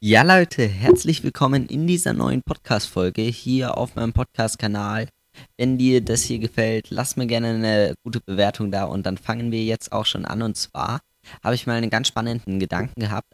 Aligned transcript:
Ja, 0.00 0.22
Leute, 0.22 0.64
herzlich 0.64 1.24
willkommen 1.24 1.66
in 1.66 1.88
dieser 1.88 2.12
neuen 2.12 2.40
Podcast-Folge 2.44 3.22
hier 3.22 3.76
auf 3.76 3.96
meinem 3.96 4.12
Podcast-Kanal. 4.12 5.08
Wenn 5.56 5.76
dir 5.76 6.00
das 6.00 6.22
hier 6.22 6.38
gefällt, 6.38 6.90
lass 6.90 7.16
mir 7.16 7.26
gerne 7.26 7.48
eine 7.48 7.94
gute 8.04 8.20
Bewertung 8.20 8.70
da 8.70 8.84
und 8.84 9.06
dann 9.06 9.16
fangen 9.18 9.50
wir 9.50 9.64
jetzt 9.64 9.90
auch 9.90 10.06
schon 10.06 10.24
an. 10.24 10.42
Und 10.42 10.56
zwar 10.56 11.00
habe 11.42 11.56
ich 11.56 11.66
mal 11.66 11.72
einen 11.72 11.90
ganz 11.90 12.06
spannenden 12.06 12.60
Gedanken 12.60 13.00
gehabt. 13.00 13.26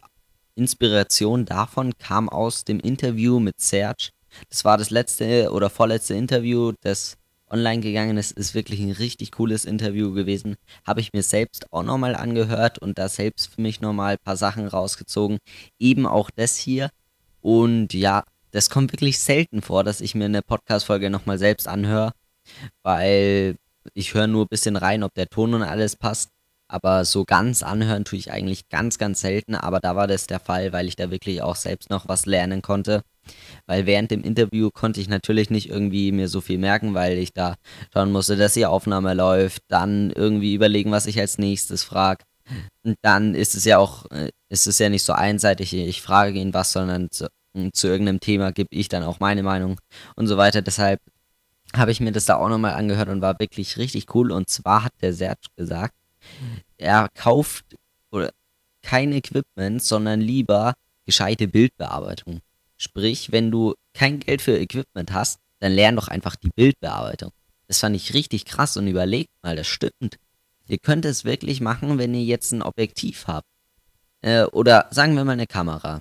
Inspiration 0.54 1.44
davon 1.44 1.92
kam 1.98 2.30
aus 2.30 2.64
dem 2.64 2.80
Interview 2.80 3.40
mit 3.40 3.60
Serge. 3.60 4.08
Das 4.48 4.64
war 4.64 4.78
das 4.78 4.88
letzte 4.88 5.52
oder 5.52 5.68
vorletzte 5.68 6.14
Interview, 6.14 6.72
das 6.80 7.18
online 7.50 7.80
gegangen 7.80 8.16
ist. 8.16 8.32
Ist 8.32 8.54
wirklich 8.54 8.80
ein 8.80 8.92
richtig 8.92 9.32
cooles 9.32 9.64
Interview 9.64 10.12
gewesen. 10.12 10.56
Habe 10.86 11.00
ich 11.00 11.12
mir 11.12 11.22
selbst 11.22 11.72
auch 11.72 11.82
nochmal 11.82 12.16
angehört 12.16 12.78
und 12.78 12.98
da 12.98 13.08
selbst 13.08 13.54
für 13.54 13.60
mich 13.60 13.80
nochmal 13.80 14.14
ein 14.14 14.24
paar 14.24 14.36
Sachen 14.36 14.66
rausgezogen. 14.66 15.38
Eben 15.78 16.06
auch 16.06 16.30
das 16.30 16.56
hier. 16.56 16.90
Und 17.40 17.92
ja, 17.94 18.24
das 18.50 18.70
kommt 18.70 18.92
wirklich 18.92 19.18
selten 19.18 19.62
vor, 19.62 19.84
dass 19.84 20.00
ich 20.00 20.14
mir 20.14 20.26
eine 20.26 20.42
Podcast-Folge 20.42 21.10
nochmal 21.10 21.38
selbst 21.38 21.68
anhöre, 21.68 22.12
weil 22.82 23.56
ich 23.94 24.14
höre 24.14 24.26
nur 24.26 24.44
ein 24.44 24.48
bisschen 24.48 24.76
rein, 24.76 25.02
ob 25.02 25.12
der 25.14 25.28
Ton 25.28 25.54
und 25.54 25.62
alles 25.62 25.96
passt. 25.96 26.30
Aber 26.68 27.04
so 27.04 27.24
ganz 27.24 27.62
anhören 27.62 28.04
tue 28.04 28.18
ich 28.18 28.32
eigentlich 28.32 28.68
ganz, 28.68 28.98
ganz 28.98 29.20
selten. 29.20 29.54
Aber 29.54 29.80
da 29.80 29.96
war 29.96 30.06
das 30.06 30.26
der 30.26 30.40
Fall, 30.40 30.72
weil 30.72 30.88
ich 30.88 30.96
da 30.96 31.10
wirklich 31.10 31.42
auch 31.42 31.56
selbst 31.56 31.90
noch 31.90 32.08
was 32.08 32.26
lernen 32.26 32.62
konnte. 32.62 33.02
Weil 33.66 33.86
während 33.86 34.10
dem 34.10 34.22
Interview 34.22 34.70
konnte 34.70 35.00
ich 35.00 35.08
natürlich 35.08 35.50
nicht 35.50 35.68
irgendwie 35.68 36.12
mir 36.12 36.28
so 36.28 36.40
viel 36.40 36.58
merken, 36.58 36.94
weil 36.94 37.18
ich 37.18 37.32
da 37.32 37.56
schauen 37.92 38.12
musste, 38.12 38.36
dass 38.36 38.54
die 38.54 38.66
Aufnahme 38.66 39.14
läuft, 39.14 39.62
dann 39.68 40.10
irgendwie 40.10 40.54
überlegen, 40.54 40.90
was 40.90 41.06
ich 41.06 41.18
als 41.20 41.38
nächstes 41.38 41.84
frage. 41.84 42.24
Und 42.82 42.96
dann 43.02 43.34
ist 43.34 43.54
es 43.54 43.64
ja 43.64 43.78
auch, 43.78 44.10
äh, 44.10 44.30
ist 44.48 44.66
es 44.66 44.78
ja 44.78 44.88
nicht 44.88 45.04
so 45.04 45.12
einseitig, 45.12 45.72
ich 45.72 46.02
frage 46.02 46.38
ihn 46.38 46.54
was, 46.54 46.72
sondern 46.72 47.10
zu, 47.10 47.28
zu 47.72 47.86
irgendeinem 47.88 48.20
Thema 48.20 48.52
gebe 48.52 48.68
ich 48.72 48.88
dann 48.88 49.02
auch 49.02 49.20
meine 49.20 49.42
Meinung 49.42 49.80
und 50.16 50.26
so 50.26 50.36
weiter. 50.36 50.62
Deshalb 50.62 51.00
habe 51.74 51.90
ich 51.90 52.00
mir 52.00 52.12
das 52.12 52.26
da 52.26 52.36
auch 52.36 52.48
nochmal 52.48 52.74
angehört 52.74 53.08
und 53.08 53.22
war 53.22 53.38
wirklich 53.38 53.78
richtig 53.78 54.14
cool. 54.14 54.30
Und 54.30 54.48
zwar 54.48 54.84
hat 54.84 54.92
der 55.00 55.12
Serge 55.12 55.48
gesagt, 55.56 55.94
er 56.78 57.08
kauft 57.14 57.76
oder 58.10 58.30
kein 58.82 59.12
Equipment, 59.12 59.82
sondern 59.82 60.20
lieber 60.20 60.74
gescheite 61.06 61.48
Bildbearbeitung. 61.48 62.40
Sprich, 62.76 63.32
wenn 63.32 63.50
du 63.50 63.74
kein 63.92 64.20
Geld 64.20 64.42
für 64.42 64.58
Equipment 64.58 65.12
hast, 65.12 65.38
dann 65.60 65.72
lern 65.72 65.96
doch 65.96 66.08
einfach 66.08 66.36
die 66.36 66.50
Bildbearbeitung. 66.54 67.30
Das 67.68 67.80
fand 67.80 67.96
ich 67.96 68.14
richtig 68.14 68.44
krass 68.44 68.76
und 68.76 68.86
überlegt 68.86 69.30
mal, 69.42 69.56
das 69.56 69.66
stimmt. 69.66 70.18
Ihr 70.66 70.78
könnt 70.78 71.04
es 71.04 71.24
wirklich 71.24 71.60
machen, 71.60 71.98
wenn 71.98 72.14
ihr 72.14 72.24
jetzt 72.24 72.52
ein 72.52 72.62
Objektiv 72.62 73.26
habt. 73.26 73.46
Äh, 74.22 74.44
oder 74.44 74.88
sagen 74.90 75.16
wir 75.16 75.24
mal 75.24 75.32
eine 75.32 75.46
Kamera. 75.46 76.00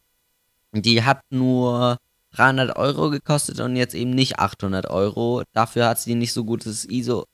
Die 0.73 1.03
hat 1.03 1.21
nur 1.29 1.97
300 2.31 2.75
Euro 2.75 3.09
gekostet 3.09 3.59
und 3.59 3.75
jetzt 3.75 3.93
eben 3.93 4.11
nicht 4.11 4.39
800 4.39 4.89
Euro. 4.89 5.43
Dafür 5.53 5.87
hat 5.87 5.99
sie 5.99 6.15
nicht 6.15 6.33
so 6.33 6.43
gutes 6.43 6.85
ISO. 6.85 7.25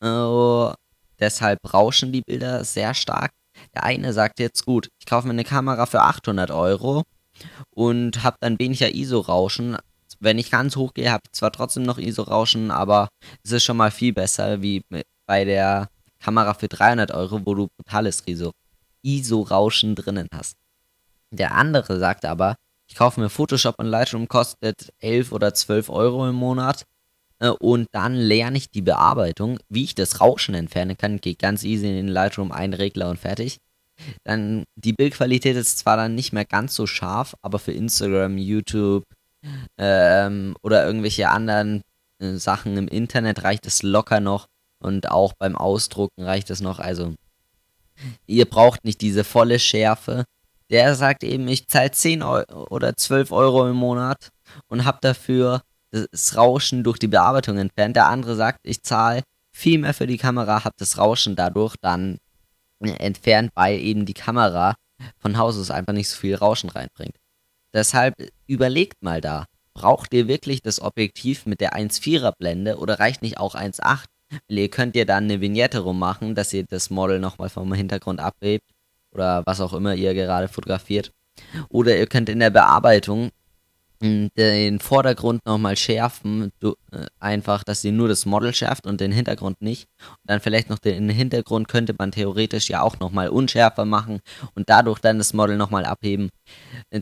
Äh, 0.00 0.74
deshalb 1.20 1.72
rauschen 1.72 2.12
die 2.12 2.22
Bilder 2.22 2.64
sehr 2.64 2.94
stark. 2.94 3.32
Der 3.74 3.84
eine 3.84 4.12
sagt 4.12 4.40
jetzt, 4.40 4.64
gut, 4.64 4.88
ich 4.98 5.06
kaufe 5.06 5.26
mir 5.26 5.32
eine 5.32 5.44
Kamera 5.44 5.86
für 5.86 6.02
800 6.02 6.50
Euro 6.50 7.04
und 7.70 8.22
habe 8.24 8.36
dann 8.40 8.58
weniger 8.58 8.94
ISO-Rauschen. 8.94 9.76
Wenn 10.20 10.38
ich 10.38 10.50
ganz 10.50 10.76
hoch 10.76 10.94
gehe, 10.94 11.10
habe 11.10 11.22
ich 11.26 11.32
zwar 11.32 11.52
trotzdem 11.52 11.84
noch 11.84 11.98
ISO-Rauschen, 11.98 12.70
aber 12.70 13.08
es 13.44 13.52
ist 13.52 13.64
schon 13.64 13.76
mal 13.76 13.90
viel 13.90 14.12
besser 14.12 14.62
wie 14.62 14.82
bei 15.26 15.44
der 15.44 15.88
Kamera 16.20 16.54
für 16.54 16.68
300 16.68 17.12
Euro, 17.12 17.40
wo 17.44 17.54
du 17.54 17.68
brutales 17.76 18.24
ISO-Rauschen 19.02 19.94
drinnen 19.94 20.28
hast. 20.32 20.56
Der 21.30 21.54
andere 21.54 21.98
sagt 21.98 22.24
aber, 22.24 22.56
ich 22.88 22.96
kaufe 22.96 23.20
mir 23.20 23.28
Photoshop 23.28 23.78
und 23.78 23.86
Lightroom, 23.86 24.28
kostet 24.28 24.92
11 24.98 25.32
oder 25.32 25.52
12 25.54 25.90
Euro 25.90 26.28
im 26.28 26.34
Monat. 26.34 26.84
Äh, 27.38 27.50
und 27.50 27.88
dann 27.92 28.14
lerne 28.14 28.56
ich 28.56 28.70
die 28.70 28.82
Bearbeitung, 28.82 29.58
wie 29.68 29.84
ich 29.84 29.94
das 29.94 30.20
Rauschen 30.20 30.54
entfernen 30.54 30.96
kann. 30.96 31.20
Geht 31.20 31.38
ganz 31.38 31.64
easy 31.64 31.86
in 31.86 31.96
den 31.96 32.08
Lightroom, 32.08 32.50
ein 32.50 32.72
Regler 32.72 33.10
und 33.10 33.18
fertig. 33.18 33.58
Dann 34.24 34.64
die 34.76 34.92
Bildqualität 34.92 35.56
ist 35.56 35.78
zwar 35.78 35.96
dann 35.96 36.14
nicht 36.14 36.32
mehr 36.32 36.44
ganz 36.44 36.74
so 36.74 36.86
scharf, 36.86 37.34
aber 37.42 37.58
für 37.58 37.72
Instagram, 37.72 38.38
YouTube 38.38 39.04
ähm, 39.76 40.56
oder 40.62 40.86
irgendwelche 40.86 41.28
anderen 41.28 41.82
äh, 42.20 42.34
Sachen 42.34 42.76
im 42.76 42.88
Internet 42.88 43.44
reicht 43.44 43.66
es 43.66 43.82
locker 43.82 44.20
noch 44.20 44.46
und 44.80 45.10
auch 45.10 45.32
beim 45.38 45.56
Ausdrucken 45.56 46.22
reicht 46.22 46.50
es 46.50 46.60
noch. 46.60 46.78
Also 46.78 47.14
ihr 48.26 48.44
braucht 48.44 48.84
nicht 48.84 49.00
diese 49.00 49.24
volle 49.24 49.58
Schärfe. 49.58 50.24
Der 50.70 50.94
sagt 50.94 51.24
eben, 51.24 51.48
ich 51.48 51.66
zahle 51.66 51.90
10 51.90 52.22
Euro 52.22 52.66
oder 52.70 52.96
12 52.96 53.32
Euro 53.32 53.68
im 53.68 53.76
Monat 53.76 54.28
und 54.68 54.84
habe 54.84 54.98
dafür 55.00 55.62
das 55.90 56.36
Rauschen 56.36 56.84
durch 56.84 56.98
die 56.98 57.08
Bearbeitung 57.08 57.56
entfernt. 57.56 57.96
Der 57.96 58.08
andere 58.08 58.36
sagt, 58.36 58.60
ich 58.62 58.82
zahle 58.82 59.22
viel 59.50 59.78
mehr 59.78 59.94
für 59.94 60.06
die 60.06 60.18
Kamera, 60.18 60.64
habe 60.64 60.74
das 60.78 60.98
Rauschen 60.98 61.34
dadurch 61.36 61.74
dann 61.80 62.18
entfernt, 62.80 63.50
weil 63.54 63.78
eben 63.78 64.06
die 64.06 64.14
Kamera 64.14 64.74
von 65.18 65.38
Haus 65.38 65.58
aus 65.58 65.70
einfach 65.70 65.92
nicht 65.92 66.08
so 66.08 66.16
viel 66.16 66.34
Rauschen 66.34 66.70
reinbringt. 66.70 67.16
Deshalb 67.72 68.14
überlegt 68.46 69.02
mal 69.02 69.20
da, 69.20 69.46
braucht 69.74 70.12
ihr 70.14 70.28
wirklich 70.28 70.62
das 70.62 70.80
Objektiv 70.80 71.46
mit 71.46 71.60
der 71.60 71.74
1,4er 71.74 72.32
Blende 72.36 72.78
oder 72.78 72.98
reicht 72.98 73.22
nicht 73.22 73.38
auch 73.38 73.54
1,8? 73.54 74.04
Weil 74.48 74.58
ihr 74.58 74.70
könnt 74.70 74.96
ja 74.96 75.04
dann 75.04 75.24
eine 75.24 75.40
Vignette 75.40 75.80
rummachen, 75.80 76.34
dass 76.34 76.52
ihr 76.52 76.64
das 76.64 76.90
Model 76.90 77.18
nochmal 77.18 77.48
vom 77.48 77.72
Hintergrund 77.72 78.20
abhebt 78.20 78.68
oder 79.12 79.42
was 79.46 79.60
auch 79.60 79.72
immer 79.72 79.94
ihr 79.94 80.14
gerade 80.14 80.48
fotografiert. 80.48 81.12
Oder 81.68 81.96
ihr 81.96 82.06
könnt 82.06 82.28
in 82.28 82.40
der 82.40 82.50
Bearbeitung 82.50 83.30
den 84.00 84.78
Vordergrund 84.80 85.44
nochmal 85.44 85.76
schärfen, 85.76 86.52
du, 86.60 86.74
äh, 86.92 87.06
einfach, 87.18 87.64
dass 87.64 87.82
sie 87.82 87.90
nur 87.90 88.08
das 88.08 88.26
Model 88.26 88.54
schärft 88.54 88.86
und 88.86 89.00
den 89.00 89.10
Hintergrund 89.12 89.60
nicht. 89.60 89.88
Und 90.00 90.30
dann 90.30 90.40
vielleicht 90.40 90.70
noch 90.70 90.78
den 90.78 91.08
Hintergrund 91.08 91.68
könnte 91.68 91.94
man 91.98 92.12
theoretisch 92.12 92.68
ja 92.68 92.82
auch 92.82 93.00
nochmal 93.00 93.28
unschärfer 93.28 93.84
machen 93.84 94.20
und 94.54 94.68
dadurch 94.68 95.00
dann 95.00 95.18
das 95.18 95.32
Model 95.32 95.56
nochmal 95.56 95.84
abheben. 95.84 96.30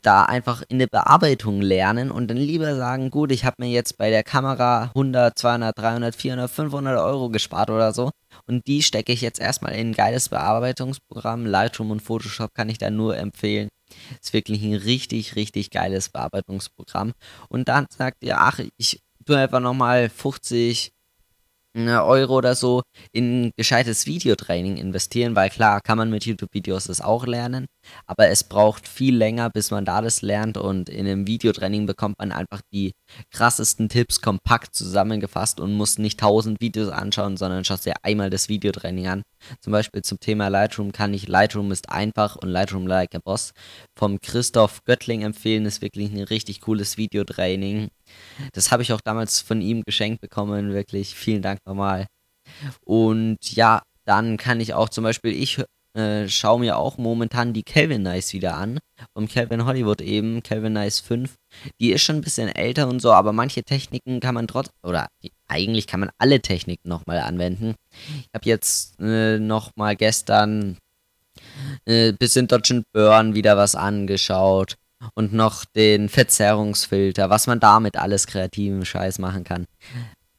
Da 0.03 0.25
einfach 0.25 0.63
in 0.69 0.79
der 0.79 0.87
Bearbeitung 0.87 1.61
lernen 1.61 2.11
und 2.11 2.29
dann 2.29 2.39
lieber 2.39 2.75
sagen, 2.77 3.11
gut, 3.11 3.31
ich 3.31 3.45
habe 3.45 3.57
mir 3.59 3.69
jetzt 3.69 3.99
bei 3.99 4.11
der 4.11 4.23
Kamera 4.23 4.85
100, 4.95 5.39
200, 5.39 5.79
300, 5.79 6.15
400, 6.15 6.51
500 6.51 6.99
Euro 6.99 7.29
gespart 7.29 7.71
oder 7.71 7.93
so. 7.93 8.11
Und 8.47 8.67
die 8.67 8.83
stecke 8.83 9.13
ich 9.13 9.21
jetzt 9.21 9.41
erstmal 9.41 9.75
in 9.75 9.91
ein 9.91 9.95
geiles 9.95 10.29
Bearbeitungsprogramm. 10.29 11.47
Lightroom 11.47 11.91
und 11.91 12.03
Photoshop 12.03 12.55
kann 12.55 12.69
ich 12.69 12.79
da 12.79 12.91
nur 12.91 13.17
empfehlen. 13.17 13.69
Ist 14.21 14.33
wirklich 14.33 14.63
ein 14.63 14.75
richtig, 14.75 15.37
richtig 15.37 15.71
geiles 15.71 16.09
Bearbeitungsprogramm. 16.09 17.13
Und 17.49 17.69
dann 17.69 17.87
sagt 17.91 18.23
ihr, 18.23 18.41
ach, 18.41 18.61
ich 18.77 19.01
tue 19.25 19.39
einfach 19.39 19.61
nochmal 19.61 20.09
50 20.09 20.93
Euro 21.77 22.39
oder 22.39 22.55
so 22.55 22.83
in 23.13 23.51
gescheites 23.57 24.07
Videotraining 24.07 24.77
investieren, 24.79 25.37
weil 25.37 25.51
klar 25.51 25.81
kann 25.81 25.99
man 25.99 26.11
mit 26.11 26.25
YouTube-Videos 26.25 26.85
das 26.85 27.01
auch 27.01 27.27
lernen, 27.27 27.67
aber 28.07 28.29
es 28.29 28.45
braucht 28.45 28.89
viel 28.89 29.17
länger, 29.17 29.51
bis 29.51 29.71
man 29.71 29.85
da 29.85 30.01
das 30.01 30.23
lernt 30.23 30.57
und 30.57 30.89
in 30.89 31.07
einem 31.07 31.27
Videotraining 31.27 31.87
bekommt 31.87 32.19
man 32.19 32.33
einfach 32.33 32.63
die 32.73 32.93
krassesten 33.31 33.89
Tipps 33.89 34.21
kompakt 34.21 34.75
zusammengefasst 34.75 35.61
und 35.61 35.75
muss 35.75 35.99
nicht 35.99 36.21
tausend 36.21 36.61
Videos 36.61 36.89
anschauen, 36.89 37.37
sondern 37.37 37.65
schaut 37.65 37.85
dir 37.85 37.95
einmal 38.03 38.31
das 38.31 38.49
Videotraining 38.49 39.07
an. 39.09 39.23
Zum 39.61 39.73
Beispiel 39.73 40.03
zum 40.03 40.19
Thema 40.19 40.49
Lightroom 40.49 40.93
kann 40.93 41.15
ich 41.15 41.29
Lightroom 41.29 41.71
ist 41.73 41.91
einfach 41.91 42.37
und 42.37 42.49
Lightroom 42.49 42.87
Like 42.87 43.15
a 43.15 43.19
Boss 43.23 43.53
vom 43.97 44.19
Christoph 44.21 44.83
Göttling 44.85 45.23
empfehlen, 45.23 45.67
ist 45.67 45.83
wirklich 45.83 46.11
ein 46.11 46.23
richtig 46.23 46.63
cooles 46.63 46.97
Videotraining 46.97 47.89
das 48.53 48.71
habe 48.71 48.83
ich 48.83 48.93
auch 48.93 49.01
damals 49.01 49.41
von 49.41 49.61
ihm 49.61 49.83
geschenkt 49.85 50.21
bekommen. 50.21 50.73
Wirklich 50.73 51.15
vielen 51.15 51.43
Dank 51.43 51.61
nochmal. 51.67 52.07
Und 52.85 53.39
ja, 53.55 53.83
dann 54.05 54.37
kann 54.37 54.61
ich 54.61 54.75
auch 54.75 54.89
zum 54.89 55.05
Beispiel, 55.05 55.33
ich 55.33 55.63
äh, 55.95 56.29
schaue 56.29 56.61
mir 56.61 56.77
auch 56.77 56.99
momentan 56.99 57.53
die 57.53 57.63
Kelvin 57.63 58.03
Nice 58.03 58.33
wieder 58.33 58.57
an. 58.57 58.79
Vom 59.15 59.27
Kelvin 59.29 59.65
Hollywood 59.65 60.01
eben, 60.01 60.43
Kelvin 60.43 60.75
Nice 60.75 61.01
5. 61.01 61.35
Die 61.81 61.93
ist 61.93 62.03
schon 62.03 62.17
ein 62.17 62.23
bisschen 62.23 62.49
älter 62.49 62.89
und 62.89 63.01
so, 63.01 63.13
aber 63.13 63.33
manche 63.33 63.63
Techniken 63.63 64.21
kann 64.21 64.35
man 64.35 64.47
trotz, 64.47 64.69
oder 64.83 65.09
eigentlich 65.49 65.87
kann 65.87 66.01
man 66.01 66.11
alle 66.19 66.41
Techniken 66.41 66.89
nochmal 66.89 67.21
anwenden. 67.21 67.75
Ich 68.21 68.29
habe 68.35 68.45
jetzt 68.45 69.01
äh, 69.01 69.39
nochmal 69.39 69.97
gestern 69.97 70.77
äh, 71.87 72.13
bisschen 72.13 72.47
Dodge 72.47 72.75
and 72.75 72.85
Burn 72.93 73.35
wieder 73.35 73.57
was 73.57 73.75
angeschaut 73.75 74.77
und 75.15 75.33
noch 75.33 75.65
den 75.65 76.09
Verzerrungsfilter, 76.09 77.31
was 77.31 77.47
man 77.47 77.61
damit 77.61 77.97
alles 77.97 78.27
kreativen 78.27 78.85
Scheiß 78.85 79.19
machen 79.19 79.45
kann. 79.45 79.67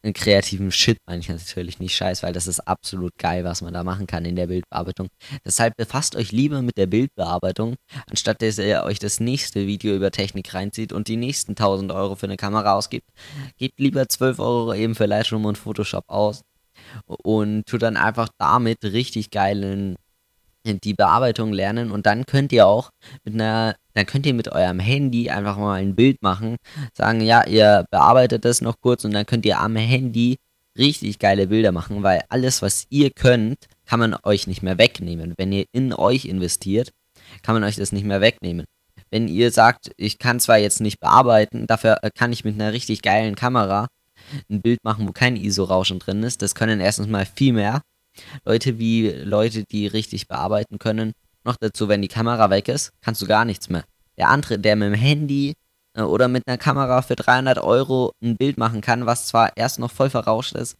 Einen 0.03 0.13
kreativen 0.13 0.71
Shit 0.71 0.99
meine 1.05 1.19
ich 1.19 1.27
natürlich 1.27 1.79
nicht 1.79 1.95
Scheiß, 1.95 2.23
weil 2.23 2.31
das 2.31 2.47
ist 2.47 2.61
absolut 2.61 3.17
geil, 3.17 3.43
was 3.43 3.61
man 3.61 3.73
da 3.73 3.83
machen 3.83 4.07
kann 4.07 4.25
in 4.25 4.35
der 4.35 4.47
Bildbearbeitung. 4.47 5.07
Deshalb 5.43 5.75
befasst 5.75 6.15
euch 6.15 6.31
lieber 6.31 6.61
mit 6.61 6.77
der 6.77 6.85
Bildbearbeitung, 6.85 7.75
anstatt 8.09 8.41
dass 8.41 8.59
ihr 8.59 8.83
euch 8.83 8.99
das 8.99 9.19
nächste 9.19 9.67
Video 9.67 9.95
über 9.95 10.11
Technik 10.11 10.53
reinzieht 10.53 10.93
und 10.93 11.07
die 11.07 11.17
nächsten 11.17 11.51
1000 11.51 11.91
Euro 11.91 12.15
für 12.15 12.27
eine 12.27 12.37
Kamera 12.37 12.73
ausgibt. 12.73 13.09
Gebt 13.57 13.79
lieber 13.79 14.07
12 14.07 14.39
Euro 14.39 14.73
eben 14.73 14.95
für 14.95 15.07
Lightroom 15.07 15.45
und 15.45 15.57
Photoshop 15.57 16.05
aus 16.07 16.43
und 17.07 17.65
tut 17.65 17.81
dann 17.81 17.97
einfach 17.97 18.29
damit 18.37 18.83
richtig 18.83 19.31
geilen 19.31 19.97
die 20.75 20.93
Bearbeitung 20.93 21.53
lernen 21.53 21.91
und 21.91 22.05
dann 22.05 22.25
könnt 22.25 22.51
ihr 22.51 22.67
auch 22.67 22.89
mit 23.23 23.33
einer 23.33 23.75
dann 23.97 24.05
könnt 24.05 24.27
ihr 24.27 24.33
mit 24.35 24.47
eurem 24.47 24.79
Handy 24.79 25.29
einfach 25.29 25.57
mal 25.57 25.81
ein 25.81 25.95
Bild 25.95 26.21
machen, 26.21 26.57
sagen, 26.93 27.19
ja, 27.21 27.45
ihr 27.47 27.85
bearbeitet 27.89 28.45
das 28.45 28.61
noch 28.61 28.79
kurz 28.79 29.03
und 29.05 29.11
dann 29.11 29.25
könnt 29.25 29.45
ihr 29.45 29.59
am 29.59 29.75
Handy 29.75 30.37
richtig 30.77 31.17
geile 31.17 31.47
Bilder 31.47 31.71
machen, 31.71 32.03
weil 32.03 32.21
alles, 32.29 32.61
was 32.61 32.85
ihr 32.91 33.09
könnt, 33.09 33.65
kann 33.87 33.99
man 33.99 34.15
euch 34.21 34.45
nicht 34.45 34.61
mehr 34.61 34.77
wegnehmen. 34.77 35.33
Wenn 35.37 35.51
ihr 35.51 35.65
in 35.71 35.93
euch 35.93 36.25
investiert, 36.25 36.91
kann 37.41 37.55
man 37.55 37.63
euch 37.63 37.75
das 37.75 37.91
nicht 37.91 38.05
mehr 38.05 38.21
wegnehmen. 38.21 38.67
Wenn 39.09 39.27
ihr 39.27 39.49
sagt, 39.51 39.91
ich 39.97 40.19
kann 40.19 40.39
zwar 40.39 40.59
jetzt 40.59 40.79
nicht 40.79 40.99
bearbeiten, 40.99 41.65
dafür 41.65 41.97
äh, 42.03 42.11
kann 42.13 42.31
ich 42.31 42.45
mit 42.45 42.53
einer 42.53 42.73
richtig 42.73 43.01
geilen 43.01 43.33
Kamera 43.33 43.87
ein 44.47 44.61
Bild 44.61 44.83
machen, 44.83 45.07
wo 45.07 45.11
kein 45.11 45.37
ISO-Rauschen 45.37 45.97
drin 45.97 46.21
ist. 46.21 46.43
Das 46.43 46.53
können 46.53 46.81
erstens 46.81 47.07
mal 47.07 47.25
viel 47.25 47.53
mehr 47.53 47.81
Leute 48.45 48.77
wie 48.77 49.09
Leute, 49.09 49.63
die 49.63 49.87
richtig 49.87 50.27
bearbeiten 50.27 50.77
können. 50.77 51.13
Noch 51.47 51.55
dazu, 51.55 51.87
wenn 51.87 52.01
die 52.01 52.09
Kamera 52.09 52.49
weg 52.49 52.67
ist, 52.67 52.91
kannst 52.99 53.21
du 53.21 53.25
gar 53.25 53.45
nichts 53.45 53.69
mehr. 53.69 53.85
Der 54.17 54.27
andere, 54.27 54.59
der 54.59 54.75
mit 54.75 54.87
dem 54.89 54.93
Handy 54.93 55.53
äh, 55.93 56.01
oder 56.01 56.27
mit 56.27 56.43
einer 56.45 56.57
Kamera 56.57 57.01
für 57.01 57.15
300 57.15 57.59
Euro 57.59 58.11
ein 58.21 58.35
Bild 58.35 58.57
machen 58.57 58.81
kann, 58.81 59.05
was 59.05 59.27
zwar 59.27 59.55
erst 59.55 59.79
noch 59.79 59.91
voll 59.91 60.09
verrauscht 60.09 60.55
ist, 60.55 60.75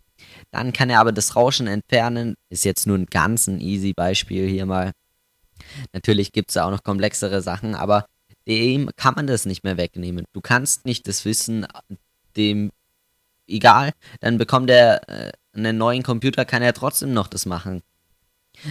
dann 0.52 0.74
kann 0.74 0.90
er 0.90 1.00
aber 1.00 1.14
das 1.14 1.38
Rauschen 1.38 1.68
entfernen. 1.68 2.36
Ist 2.50 2.66
jetzt 2.66 2.86
nur 2.86 2.98
ein 2.98 3.06
ganz 3.06 3.48
ein 3.48 3.62
easy 3.62 3.94
Beispiel 3.94 4.46
hier 4.46 4.66
mal. 4.66 4.92
Natürlich 5.94 6.34
gibt 6.34 6.50
es 6.50 6.56
da 6.56 6.66
auch 6.66 6.72
noch 6.72 6.84
komplexere 6.84 7.42
Sachen, 7.42 7.74
aber 7.74 8.06
dem 8.46 8.90
kann 8.98 9.14
man 9.16 9.26
das 9.26 9.46
nicht 9.46 9.64
mehr 9.64 9.78
wegnehmen. 9.78 10.26
Du 10.34 10.42
kannst 10.42 10.86
nicht 10.86 11.08
das 11.08 11.24
Wissen 11.24 11.66
dem 12.36 12.72
egal, 13.48 13.94
dann 14.20 14.38
bekommt 14.38 14.70
er 14.70 15.08
äh, 15.08 15.32
einen 15.54 15.78
neuen 15.78 16.04
Computer, 16.04 16.44
kann 16.44 16.62
er 16.62 16.74
trotzdem 16.74 17.14
noch 17.14 17.28
das 17.28 17.46
machen. 17.46 17.84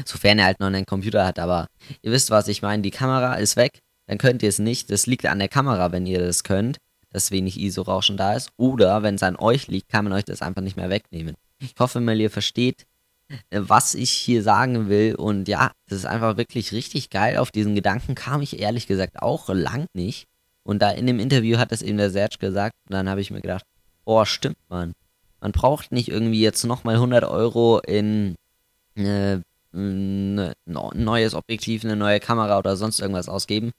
Sofern 0.04 0.38
er 0.38 0.46
halt 0.46 0.60
noch 0.60 0.66
einen 0.66 0.86
Computer 0.86 1.26
hat, 1.26 1.38
aber 1.38 1.68
ihr 2.02 2.12
wisst, 2.12 2.30
was 2.30 2.48
ich 2.48 2.62
meine. 2.62 2.82
Die 2.82 2.90
Kamera 2.90 3.34
ist 3.34 3.56
weg, 3.56 3.80
dann 4.06 4.18
könnt 4.18 4.42
ihr 4.42 4.48
es 4.48 4.58
nicht. 4.58 4.90
Das 4.90 5.06
liegt 5.06 5.26
an 5.26 5.38
der 5.38 5.48
Kamera, 5.48 5.92
wenn 5.92 6.06
ihr 6.06 6.20
das 6.20 6.44
könnt, 6.44 6.78
dass 7.10 7.30
wenig 7.30 7.58
ISO-Rauschen 7.60 8.16
da 8.16 8.34
ist. 8.34 8.50
Oder 8.56 9.02
wenn 9.02 9.16
es 9.16 9.22
an 9.22 9.36
euch 9.36 9.68
liegt, 9.68 9.88
kann 9.88 10.04
man 10.04 10.12
euch 10.12 10.24
das 10.24 10.42
einfach 10.42 10.62
nicht 10.62 10.76
mehr 10.76 10.90
wegnehmen. 10.90 11.34
Ich 11.58 11.74
hoffe 11.78 12.00
mal, 12.00 12.20
ihr 12.20 12.30
versteht, 12.30 12.86
äh, 13.28 13.60
was 13.62 13.94
ich 13.94 14.10
hier 14.10 14.42
sagen 14.42 14.88
will. 14.88 15.14
Und 15.14 15.48
ja, 15.48 15.72
das 15.88 15.98
ist 15.98 16.06
einfach 16.06 16.36
wirklich 16.36 16.72
richtig 16.72 17.10
geil. 17.10 17.38
Auf 17.38 17.50
diesen 17.50 17.74
Gedanken 17.74 18.14
kam 18.14 18.42
ich 18.42 18.60
ehrlich 18.60 18.86
gesagt 18.86 19.22
auch 19.22 19.48
lang 19.48 19.86
nicht. 19.94 20.26
Und 20.62 20.82
da 20.82 20.90
in 20.90 21.06
dem 21.06 21.20
Interview 21.20 21.58
hat 21.58 21.72
es 21.72 21.82
eben 21.82 21.98
der 21.98 22.10
Serge 22.10 22.38
gesagt. 22.38 22.74
Und 22.88 22.94
dann 22.94 23.08
habe 23.08 23.20
ich 23.20 23.30
mir 23.30 23.40
gedacht, 23.40 23.64
oh, 24.04 24.24
stimmt, 24.24 24.58
man. 24.68 24.92
Man 25.40 25.52
braucht 25.52 25.92
nicht 25.92 26.08
irgendwie 26.08 26.40
jetzt 26.40 26.64
nochmal 26.64 26.96
100 26.96 27.24
Euro 27.24 27.78
in 27.78 28.34
äh, 28.96 29.38
ein 29.76 30.52
neues 30.66 31.34
Objektiv, 31.34 31.84
eine 31.84 31.96
neue 31.96 32.20
Kamera 32.20 32.58
oder 32.58 32.76
sonst 32.76 33.00
irgendwas 33.00 33.28
ausgeben. 33.28 33.72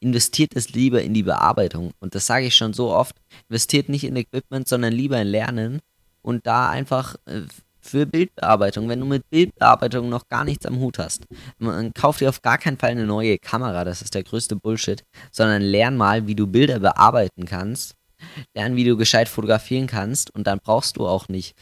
Investiert 0.00 0.52
es 0.54 0.70
lieber 0.70 1.02
in 1.02 1.12
die 1.12 1.22
Bearbeitung. 1.22 1.92
Und 2.00 2.14
das 2.14 2.26
sage 2.26 2.46
ich 2.46 2.54
schon 2.54 2.72
so 2.72 2.90
oft. 2.90 3.16
Investiert 3.48 3.88
nicht 3.88 4.04
in 4.04 4.16
Equipment, 4.16 4.68
sondern 4.68 4.92
lieber 4.92 5.20
in 5.20 5.28
Lernen. 5.28 5.80
Und 6.22 6.46
da 6.46 6.68
einfach 6.68 7.16
äh, 7.26 7.42
für 7.80 8.06
Bildbearbeitung, 8.06 8.88
wenn 8.88 9.00
du 9.00 9.06
mit 9.06 9.28
Bildbearbeitung 9.30 10.08
noch 10.08 10.28
gar 10.28 10.44
nichts 10.44 10.66
am 10.66 10.78
Hut 10.78 10.98
hast, 10.98 11.24
man 11.58 11.92
kauft 11.94 12.20
dir 12.20 12.28
auf 12.28 12.42
gar 12.42 12.58
keinen 12.58 12.78
Fall 12.78 12.90
eine 12.90 13.06
neue 13.06 13.38
Kamera, 13.38 13.84
das 13.84 14.02
ist 14.02 14.14
der 14.14 14.22
größte 14.22 14.56
Bullshit, 14.56 15.02
sondern 15.32 15.62
lern 15.62 15.96
mal, 15.96 16.26
wie 16.26 16.34
du 16.34 16.46
Bilder 16.46 16.78
bearbeiten 16.78 17.46
kannst, 17.46 17.94
lern, 18.54 18.76
wie 18.76 18.84
du 18.84 18.96
gescheit 18.96 19.28
fotografieren 19.28 19.86
kannst 19.86 20.34
und 20.34 20.46
dann 20.46 20.58
brauchst 20.62 20.98
du 20.98 21.06
auch 21.06 21.28
nicht 21.28 21.56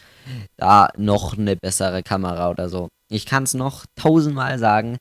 da 0.56 0.88
noch 0.96 1.38
eine 1.38 1.56
bessere 1.56 2.02
Kamera 2.02 2.50
oder 2.50 2.68
so. 2.68 2.88
Ich 3.08 3.26
kann 3.26 3.44
es 3.44 3.54
noch 3.54 3.86
tausendmal 3.96 4.58
sagen, 4.58 4.98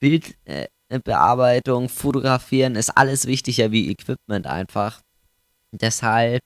Bildbearbeitung, 0.00 1.84
äh, 1.84 1.88
Fotografieren 1.88 2.76
ist 2.76 2.90
alles 2.90 3.26
wichtiger 3.26 3.72
wie 3.72 3.90
Equipment 3.90 4.46
einfach. 4.46 5.00
Deshalb 5.72 6.42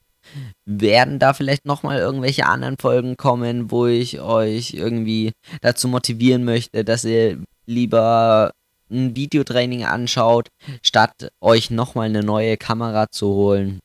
werden 0.65 1.19
da 1.19 1.33
vielleicht 1.33 1.65
nochmal 1.65 1.99
irgendwelche 1.99 2.45
anderen 2.45 2.77
Folgen 2.77 3.17
kommen, 3.17 3.71
wo 3.71 3.87
ich 3.87 4.21
euch 4.21 4.73
irgendwie 4.73 5.33
dazu 5.61 5.87
motivieren 5.87 6.43
möchte, 6.43 6.83
dass 6.83 7.03
ihr 7.03 7.43
lieber 7.65 8.51
ein 8.89 9.15
Videotraining 9.15 9.85
anschaut, 9.85 10.49
statt 10.81 11.29
euch 11.41 11.71
nochmal 11.71 12.07
eine 12.07 12.23
neue 12.23 12.57
Kamera 12.57 13.09
zu 13.09 13.27
holen. 13.27 13.79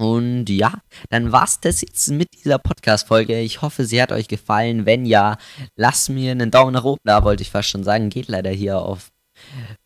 Und 0.00 0.48
ja, 0.48 0.72
dann 1.10 1.30
war's 1.30 1.60
das 1.60 1.82
jetzt 1.82 2.08
mit 2.08 2.28
dieser 2.32 2.58
Podcast-Folge. 2.58 3.38
Ich 3.40 3.60
hoffe, 3.60 3.84
sie 3.84 4.00
hat 4.00 4.12
euch 4.12 4.28
gefallen. 4.28 4.86
Wenn 4.86 5.04
ja, 5.04 5.36
lasst 5.76 6.08
mir 6.08 6.30
einen 6.30 6.50
Daumen 6.50 6.72
nach 6.72 6.84
oben 6.84 7.02
da, 7.04 7.22
wollte 7.22 7.42
ich 7.42 7.50
fast 7.50 7.68
schon 7.68 7.84
sagen. 7.84 8.08
Geht 8.08 8.28
leider 8.28 8.48
hier 8.48 8.78
auf 8.78 9.10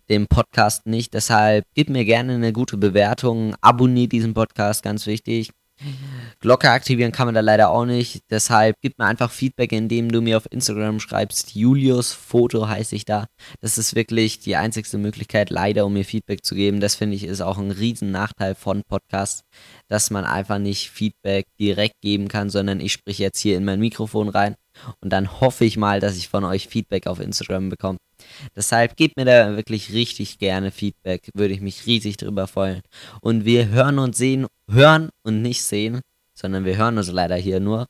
dem 0.09 0.29
Podcast 0.29 0.87
nicht. 0.87 1.15
Deshalb 1.15 1.65
gebt 1.75 1.91
mir 1.91 2.05
gerne 2.05 2.35
eine 2.35 2.53
gute 2.53 2.77
Bewertung. 2.77 3.57
Abonniert 3.61 4.13
diesen 4.13 4.35
Podcast, 4.35 4.85
ganz 4.85 5.05
wichtig. 5.09 5.51
Glocke 6.41 6.71
aktivieren 6.71 7.13
kann 7.13 7.27
man 7.27 7.35
da 7.35 7.41
leider 7.41 7.71
auch 7.71 7.85
nicht. 7.85 8.23
Deshalb 8.31 8.77
gib 8.81 8.99
mir 8.99 9.07
einfach 9.07 9.31
Feedback, 9.31 9.73
indem 9.73 10.11
du 10.11 10.21
mir 10.21 10.37
auf 10.37 10.47
Instagram 10.51 11.01
schreibst. 11.01 11.55
Julius 11.55 12.13
Foto 12.13 12.69
heiße 12.69 12.95
ich 12.95 13.05
da. 13.05 13.27
Das 13.61 13.79
ist 13.79 13.95
wirklich 13.95 14.41
die 14.41 14.57
einzigste 14.57 14.99
Möglichkeit, 14.99 15.51
leider, 15.51 15.87
um 15.87 15.93
mir 15.93 16.05
Feedback 16.05 16.45
zu 16.45 16.55
geben. 16.55 16.81
Das 16.81 16.95
finde 16.95 17.17
ich 17.17 17.25
ist 17.25 17.41
auch 17.41 17.59
ein 17.59 17.71
riesen 17.71 18.11
Nachteil 18.11 18.55
von 18.55 18.83
Podcasts, 18.83 19.43
dass 19.89 20.11
man 20.11 20.25
einfach 20.25 20.59
nicht 20.59 20.91
Feedback 20.91 21.47
direkt 21.59 22.01
geben 22.01 22.29
kann, 22.29 22.51
sondern 22.51 22.81
ich 22.81 22.93
spreche 22.93 23.23
jetzt 23.23 23.41
hier 23.41 23.57
in 23.57 23.65
mein 23.65 23.81
Mikrofon 23.81 24.29
rein 24.29 24.57
und 25.01 25.11
dann 25.13 25.41
hoffe 25.41 25.65
ich 25.65 25.77
mal, 25.77 26.01
dass 26.01 26.17
ich 26.17 26.29
von 26.29 26.45
euch 26.45 26.69
Feedback 26.69 27.07
auf 27.07 27.21
Instagram 27.21 27.69
bekomme. 27.69 27.99
Deshalb 28.57 28.97
gebt 28.97 29.17
mir 29.17 29.25
da 29.25 29.57
wirklich 29.57 29.93
richtig 29.93 30.39
gerne 30.39 30.71
Feedback. 30.71 31.31
Würde 31.35 31.55
ich 31.55 31.61
mich 31.61 31.87
riesig 31.87 32.17
drüber 32.17 32.47
freuen. 32.47 32.83
Und 33.21 33.45
wir 33.45 33.69
hören 33.69 33.99
und 33.99 34.17
sehen, 34.17 34.47
hören 34.71 35.11
und 35.23 35.43
nicht 35.43 35.63
sehen, 35.63 36.01
sondern 36.37 36.65
wir 36.65 36.77
hören 36.77 36.99
uns 36.99 37.11
leider 37.11 37.37
hier 37.37 37.61
nur 37.61 37.87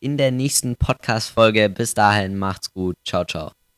in 0.00 0.16
der 0.16 0.30
nächsten 0.30 0.76
Podcast-Folge. 0.76 1.70
Bis 1.70 1.94
dahin, 1.94 2.36
macht's 2.36 2.72
gut. 2.72 2.96
Ciao, 3.06 3.24
ciao. 3.24 3.63